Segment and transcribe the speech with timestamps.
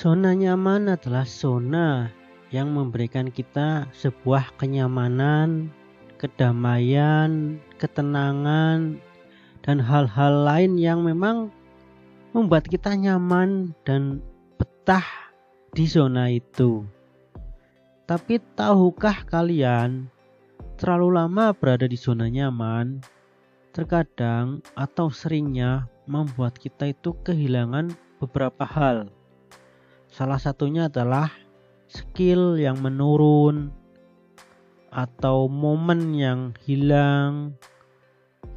[0.00, 2.08] Zona nyaman adalah zona
[2.48, 5.68] yang memberikan kita sebuah kenyamanan,
[6.16, 8.96] kedamaian, ketenangan,
[9.60, 11.52] dan hal-hal lain yang memang
[12.32, 14.24] membuat kita nyaman dan
[14.56, 15.04] betah
[15.76, 16.80] di zona itu.
[18.08, 20.08] Tapi tahukah kalian,
[20.80, 23.04] terlalu lama berada di zona nyaman
[23.76, 29.19] terkadang atau seringnya membuat kita itu kehilangan beberapa hal.
[30.10, 31.30] Salah satunya adalah
[31.86, 33.70] skill yang menurun
[34.90, 37.54] atau momen yang hilang.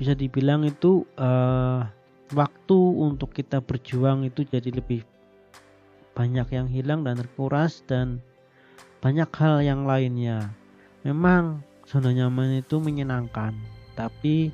[0.02, 1.86] Bisa dibilang itu uh,
[2.34, 5.06] waktu untuk kita berjuang itu jadi lebih
[6.18, 8.18] banyak yang hilang dan terkuras dan
[8.98, 10.50] banyak hal yang lainnya.
[11.06, 13.54] Memang zona nyaman itu menyenangkan
[13.94, 14.50] tapi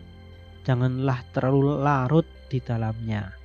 [0.68, 3.39] janganlah terlalu larut di dalamnya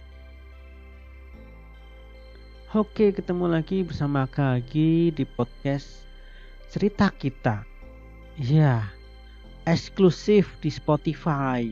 [2.74, 6.02] Oke, ketemu lagi bersama Kagi di podcast
[6.74, 7.62] cerita kita.
[8.34, 8.90] Ya,
[9.62, 11.70] eksklusif di Spotify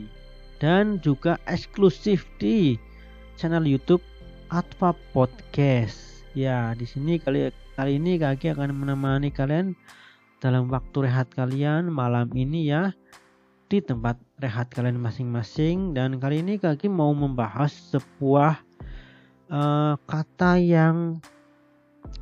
[0.62, 2.78] dan juga eksklusif di
[3.34, 3.98] channel YouTube
[4.54, 6.22] Atva Podcast.
[6.38, 9.74] Ya, di sini kali kali ini Kagi akan menemani kalian
[10.38, 12.94] dalam waktu rehat kalian malam ini ya
[13.66, 18.62] di tempat rehat kalian masing-masing dan kali ini Kagi mau membahas sebuah
[19.52, 21.20] uh, kata yang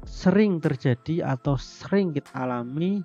[0.04, 3.00] sering terjadi atau sering kita alami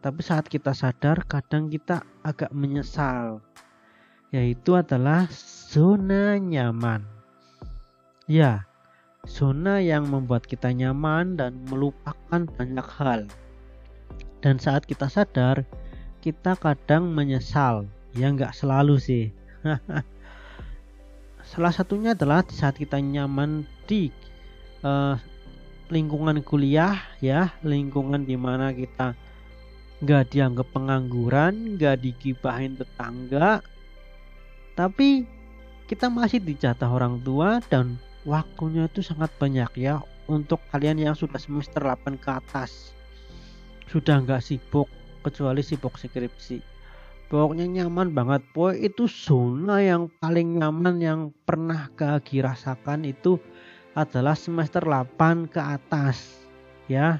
[0.00, 3.42] tapi saat kita sadar kadang kita agak menyesal
[4.34, 5.30] yaitu adalah
[5.70, 7.06] zona nyaman.
[8.26, 8.66] Ya
[9.24, 13.30] zona yang membuat kita nyaman dan melupakan banyak hal.
[14.44, 15.64] Dan saat kita sadar
[16.20, 17.88] kita kadang menyesal.
[18.12, 19.24] Ya nggak selalu sih
[21.44, 24.08] Salah satunya adalah saat kita nyaman di
[24.80, 25.16] uh,
[25.92, 29.12] lingkungan kuliah ya, lingkungan di mana kita
[30.00, 33.60] nggak dianggap pengangguran, nggak digibahin tetangga,
[34.74, 35.28] tapi
[35.84, 41.36] kita masih dijatah orang tua dan waktunya itu sangat banyak ya untuk kalian yang sudah
[41.36, 42.96] semester 8 ke atas.
[43.86, 44.88] Sudah nggak sibuk
[45.20, 46.73] kecuali sibuk skripsi
[47.34, 48.46] pokoknya nyaman banget.
[48.54, 53.42] Boy itu zona yang paling nyaman yang pernah Kagi rasakan itu
[53.98, 56.46] adalah semester 8 ke atas
[56.86, 57.18] ya.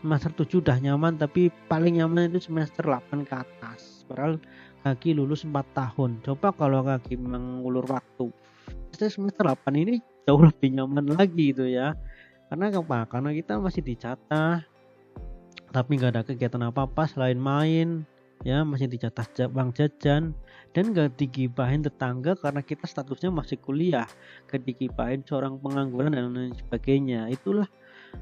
[0.00, 4.08] Semester 7 udah nyaman tapi paling nyaman itu semester 8 ke atas.
[4.08, 4.40] Padahal
[4.80, 6.24] Kagi lulus 4 tahun.
[6.24, 8.32] Coba kalau Kagi mengulur waktu.
[8.96, 11.92] Semester 8 ini jauh lebih nyaman lagi itu ya.
[12.48, 14.64] Karena apa karena kita masih dicatat
[15.70, 18.02] tapi nggak ada kegiatan apa-apa selain main
[18.46, 20.34] ya masih dicatat bang jajan.
[20.70, 24.06] Dan gak digibahin tetangga karena kita statusnya masih kuliah.
[24.46, 27.26] Gak digibahin seorang pengangguran dan lain sebagainya.
[27.26, 27.66] Itulah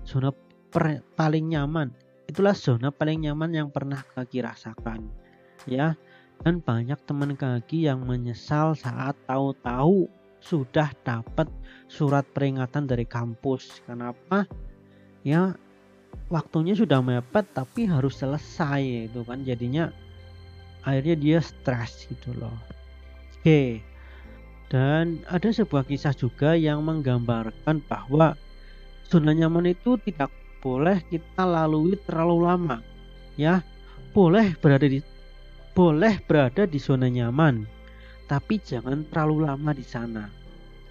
[0.09, 0.33] zona
[1.13, 1.93] paling nyaman.
[2.25, 5.13] Itulah zona paling nyaman yang pernah kaki rasakan.
[5.69, 5.93] Ya
[6.47, 10.07] dan banyak teman kaki yang menyesal saat tahu-tahu
[10.39, 11.51] sudah dapat
[11.91, 13.83] surat peringatan dari kampus.
[13.83, 14.47] Kenapa?
[15.27, 15.59] Ya
[16.31, 19.43] waktunya sudah mepet tapi harus selesai itu kan.
[19.43, 19.91] Jadinya
[20.85, 22.55] akhirnya dia stres gitu loh.
[23.39, 23.83] Oke.
[24.69, 28.37] Dan ada sebuah kisah juga yang menggambarkan bahwa
[29.09, 30.29] zona nyaman itu tidak
[30.61, 32.79] boleh kita lalui terlalu lama
[33.41, 33.65] ya.
[34.13, 35.01] Boleh berada di
[35.73, 37.65] boleh berada di zona nyaman
[38.29, 40.29] tapi jangan terlalu lama di sana.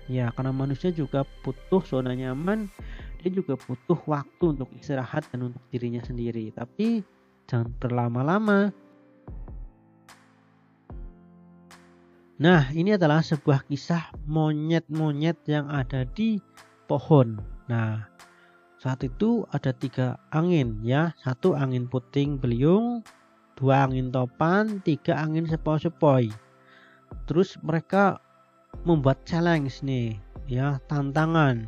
[0.09, 2.71] Ya karena manusia juga butuh zona nyaman
[3.21, 6.49] dia juga butuh waktu untuk istirahat dan untuk dirinya sendiri.
[6.55, 7.05] Tapi
[7.45, 8.73] jangan terlama-lama
[12.37, 16.37] Nah, ini adalah sebuah kisah monyet-monyet yang ada di
[16.85, 17.41] pohon.
[17.65, 18.05] Nah,
[18.77, 23.01] saat itu ada tiga angin ya, satu angin puting beliung,
[23.57, 26.29] dua angin topan, tiga angin sepoi-sepoi.
[27.25, 28.21] Terus mereka
[28.85, 31.65] membuat challenge nih, ya tantangan.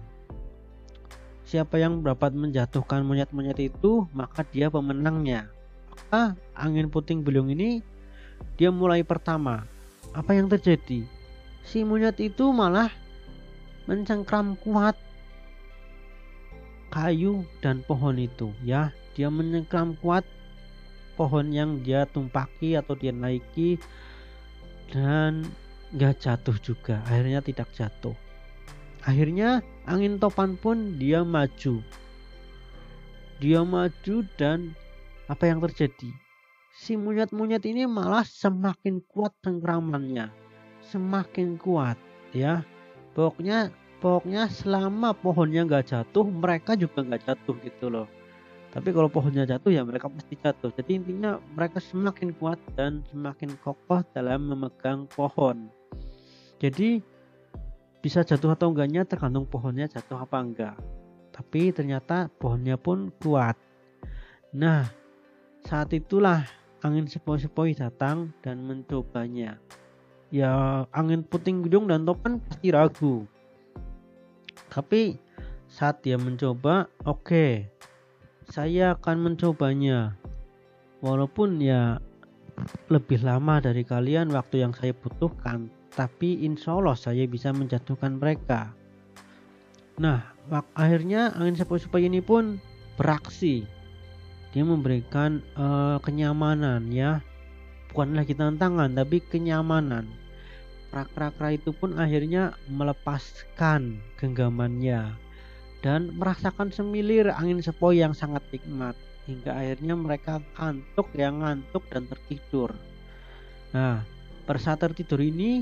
[1.50, 5.50] Siapa yang dapat menjatuhkan monyet-monyet itu, maka dia pemenangnya.
[5.90, 7.82] Maka angin puting beliung ini
[8.54, 9.66] dia mulai pertama
[10.14, 11.06] apa yang terjadi?
[11.62, 12.90] Si monyet itu malah
[13.86, 14.98] mencengkram kuat
[16.90, 18.90] kayu dan pohon itu ya.
[19.14, 20.26] Dia mencengkram kuat
[21.20, 23.78] pohon yang dia tumpaki atau dia naiki
[24.90, 25.46] dan
[25.94, 27.02] nggak jatuh juga.
[27.06, 28.16] Akhirnya tidak jatuh.
[29.04, 31.82] Akhirnya angin topan pun dia maju.
[33.40, 34.76] Dia maju dan
[35.32, 36.29] apa yang terjadi?
[36.80, 40.32] Si monyet-monyet ini malah semakin kuat cengkramannya
[40.90, 41.96] semakin kuat
[42.34, 42.66] ya.
[43.14, 48.08] Pokoknya pokoknya selama pohonnya nggak jatuh mereka juga nggak jatuh gitu loh.
[48.70, 50.70] Tapi kalau pohonnya jatuh ya mereka pasti jatuh.
[50.74, 55.70] Jadi intinya mereka semakin kuat dan semakin kokoh dalam memegang pohon.
[56.62, 57.02] Jadi
[58.00, 60.78] bisa jatuh atau enggaknya tergantung pohonnya jatuh apa enggak.
[61.34, 63.58] Tapi ternyata pohonnya pun kuat.
[64.54, 64.86] Nah
[65.66, 66.46] saat itulah
[66.86, 69.60] angin sepoi-sepoi datang dan mencobanya
[70.30, 73.28] ya angin puting beliung dan topan pasti ragu
[74.70, 75.18] tapi
[75.70, 77.54] saat dia mencoba, oke, okay,
[78.50, 80.18] saya akan mencobanya.
[81.00, 81.98] Walaupun ya
[82.92, 88.76] lebih lama dari kalian waktu yang saya butuhkan, tapi insya Allah saya bisa menjatuhkan mereka.
[90.02, 90.22] Nah,
[90.76, 92.60] akhirnya angin sepoi-sepoi ini pun
[93.00, 93.64] beraksi.
[94.50, 97.22] Dia memberikan uh, kenyamanan ya,
[97.94, 100.10] bukan lagi tantangan tapi kenyamanan
[100.90, 105.14] Rakra-rakra itu pun akhirnya melepaskan genggamannya
[105.86, 108.98] dan merasakan semilir angin sepoi yang sangat nikmat
[109.30, 112.74] hingga akhirnya mereka kantuk yang ngantuk dan tertidur.
[113.70, 114.02] Nah,
[114.50, 115.62] pada saat tertidur ini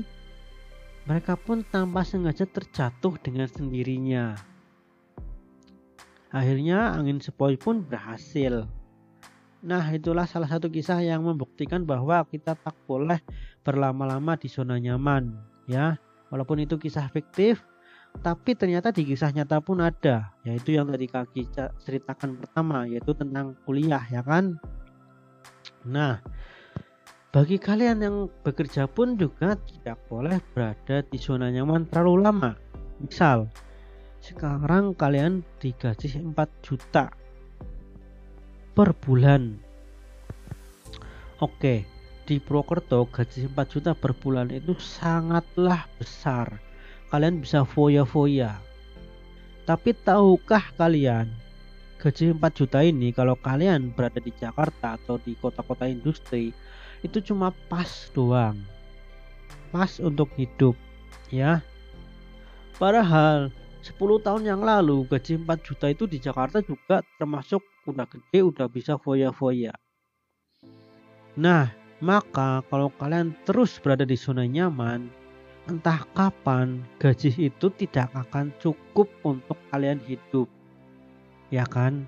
[1.04, 4.32] mereka pun tanpa sengaja terjatuh dengan sendirinya.
[6.32, 8.64] Akhirnya angin sepoi pun berhasil
[9.58, 13.18] Nah, itulah salah satu kisah yang membuktikan bahwa kita tak boleh
[13.66, 15.34] berlama-lama di zona nyaman,
[15.66, 15.98] ya.
[16.30, 17.66] Walaupun itu kisah fiktif,
[18.22, 21.50] tapi ternyata di kisah nyata pun ada, yaitu yang tadi kaki
[21.82, 24.62] ceritakan pertama, yaitu tentang kuliah, ya kan?
[25.82, 26.22] Nah,
[27.34, 28.16] bagi kalian yang
[28.46, 32.54] bekerja pun juga tidak boleh berada di zona nyaman terlalu lama.
[33.02, 33.50] Misal,
[34.22, 37.10] sekarang kalian digaji 4 juta
[38.78, 39.58] per bulan.
[41.42, 41.82] Oke,
[42.30, 46.62] di Purwokerto gaji 4 juta per bulan itu sangatlah besar.
[47.10, 48.54] Kalian bisa foya-foya.
[49.66, 51.26] Tapi tahukah kalian
[51.98, 56.54] gaji 4 juta ini kalau kalian berada di Jakarta atau di kota-kota industri
[57.02, 58.62] itu cuma pas doang.
[59.74, 60.78] Pas untuk hidup,
[61.34, 61.66] ya.
[62.78, 63.50] Padahal
[63.82, 63.94] 10
[64.26, 68.98] tahun yang lalu gaji 4 juta itu di Jakarta juga termasuk udah gede udah bisa
[68.98, 69.72] foya-foya.
[71.38, 71.70] Nah,
[72.02, 75.06] maka kalau kalian terus berada di zona nyaman,
[75.70, 80.50] entah kapan gaji itu tidak akan cukup untuk kalian hidup.
[81.54, 82.04] Ya kan?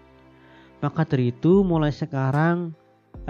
[0.82, 2.74] Maka dari itu mulai sekarang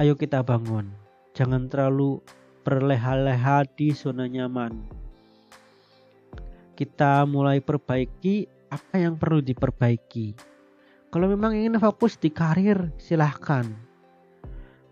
[0.00, 0.88] ayo kita bangun.
[1.36, 2.22] Jangan terlalu
[2.62, 4.99] berleha-leha di zona nyaman.
[6.80, 10.50] Kita mulai perbaiki apa yang perlu diperbaiki
[11.10, 13.66] kalau memang ingin fokus di karir, silahkan.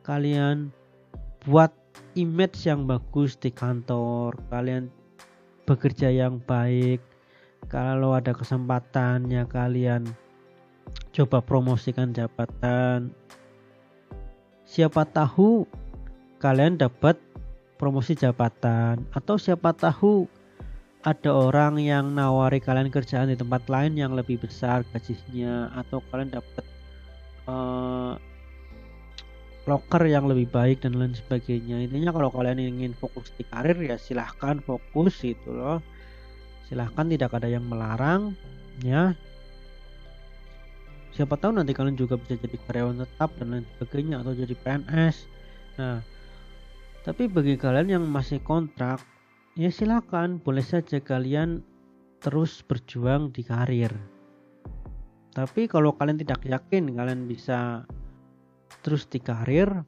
[0.03, 0.75] Kalian
[1.47, 1.71] buat
[2.19, 4.91] image yang bagus di kantor, kalian
[5.63, 6.99] bekerja yang baik.
[7.71, 10.11] Kalau ada kesempatan ya kalian
[11.15, 13.15] coba promosikan jabatan.
[14.67, 15.71] Siapa tahu
[16.43, 17.15] kalian dapat
[17.79, 20.27] promosi jabatan atau siapa tahu
[21.09, 26.31] ada orang yang nawari kalian kerjaan di tempat lain yang lebih besar gajinya atau kalian
[26.37, 26.65] dapat
[27.49, 28.15] uh,
[29.65, 31.81] locker yang lebih baik dan lain sebagainya.
[31.85, 35.81] Intinya kalau kalian ingin fokus di karir ya silahkan fokus itu loh.
[36.69, 38.37] Silahkan tidak ada yang melarang
[38.85, 39.17] ya.
[41.17, 45.39] Siapa tahu nanti kalian juga bisa jadi karyawan tetap dan lain sebagainya atau jadi PNS
[45.79, 46.03] nah
[47.07, 49.01] tapi bagi kalian yang masih kontrak
[49.59, 50.39] ya silakan.
[50.39, 51.67] Boleh saja kalian
[52.23, 53.91] terus berjuang di karir.
[55.35, 57.83] Tapi kalau kalian tidak yakin kalian bisa
[58.81, 59.83] terus di karir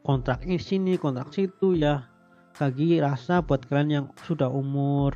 [0.00, 2.08] kontrak ini sini kontrak situ ya.
[2.56, 5.12] Bagi rasa buat kalian yang sudah umur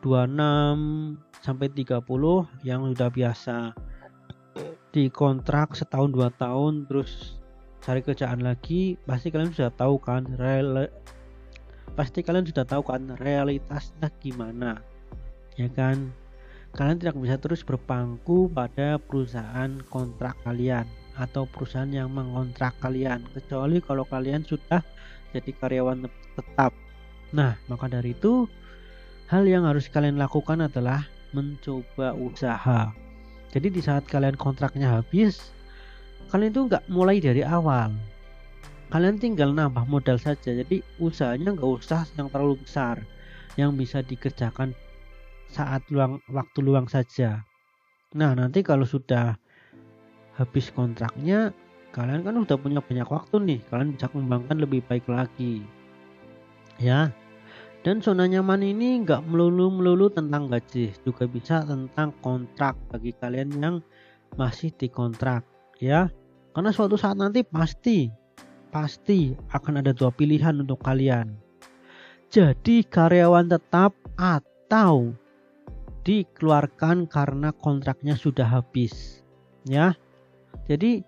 [0.00, 2.00] 26 sampai 30
[2.64, 3.76] yang sudah biasa
[4.88, 7.36] di kontrak setahun dua tahun terus
[7.84, 10.24] cari kerjaan lagi pasti kalian sudah tahu kan
[11.98, 14.78] pasti kalian sudah tahu kan realitasnya gimana
[15.58, 16.14] ya kan?
[16.70, 20.86] Kalian tidak bisa terus berpangku pada perusahaan kontrak kalian
[21.18, 24.86] atau perusahaan yang mengontrak kalian kecuali kalau kalian sudah
[25.34, 26.06] jadi karyawan
[26.38, 26.70] tetap.
[27.34, 28.46] Nah maka dari itu
[29.26, 32.94] hal yang harus kalian lakukan adalah mencoba usaha.
[33.50, 35.50] Jadi di saat kalian kontraknya habis
[36.30, 37.90] kalian itu nggak mulai dari awal
[38.88, 40.52] kalian tinggal nambah modal saja.
[40.52, 43.00] Jadi usahanya nggak usah yang terlalu besar.
[43.58, 44.72] Yang bisa dikerjakan
[45.48, 47.42] saat luang waktu luang saja.
[48.16, 49.36] Nah nanti kalau sudah
[50.38, 51.50] habis kontraknya
[51.90, 53.60] kalian kan udah punya banyak waktu nih.
[53.68, 55.64] Kalian bisa kembangkan lebih baik lagi.
[56.78, 57.12] Ya.
[57.86, 60.92] Dan zona nyaman ini nggak melulu-melulu tentang gaji.
[61.02, 63.76] Juga bisa tentang kontrak bagi kalian yang
[64.36, 65.44] masih di kontrak.
[65.82, 66.10] Ya.
[66.54, 68.27] Karena suatu saat nanti pasti
[68.68, 71.32] pasti akan ada dua pilihan untuk kalian.
[72.28, 75.16] Jadi karyawan tetap atau
[76.04, 79.24] dikeluarkan karena kontraknya sudah habis
[79.64, 79.96] ya.
[80.68, 81.00] Jadi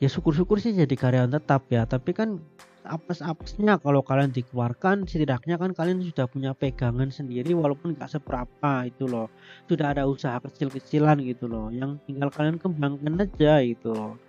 [0.00, 1.88] ya syukur-syukur sih jadi karyawan tetap ya.
[1.88, 2.44] Tapi kan
[2.88, 9.08] apes-apesnya kalau kalian dikeluarkan setidaknya kan kalian sudah punya pegangan sendiri walaupun nggak seberapa itu
[9.08, 9.32] loh.
[9.64, 14.20] Sudah ada usaha kecil-kecilan gitu loh yang tinggal kalian kembangkan aja itu loh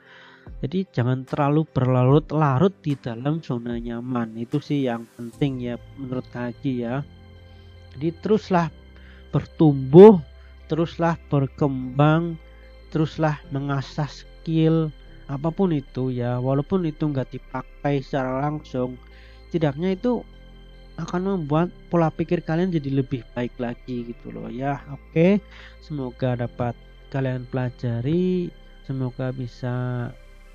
[0.60, 4.36] jadi jangan terlalu berlarut-larut di dalam zona nyaman.
[4.36, 7.06] Itu sih yang penting ya menurut Kaki ya.
[7.96, 8.68] Jadi teruslah
[9.32, 10.20] bertumbuh
[10.70, 12.38] teruslah berkembang
[12.94, 14.91] teruslah mengasah skill
[15.32, 16.44] apa pun itu ya.
[16.44, 19.00] Walaupun itu nggak dipakai secara langsung
[19.56, 20.22] tidaknya itu
[21.00, 24.84] akan membuat pola pikir kalian jadi lebih baik lagi gitu loh ya.
[24.91, 25.39] Oke
[25.79, 26.75] semoga dapat
[27.15, 28.51] kalian pelajari.
[28.89, 30.10] Semoga bisa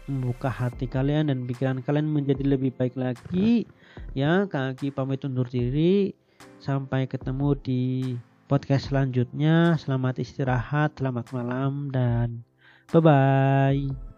[0.07, 3.65] membuka hati kalian dan pikiran kalian menjadi lebih baik lagi
[4.13, 4.45] ya.
[4.49, 6.13] Kaki pamit undur diri.
[6.61, 7.83] Sampai ketemu di
[8.49, 9.77] podcast selanjutnya.
[9.81, 12.45] Selamat istirahat selamat malam dan
[12.93, 14.14] bye bye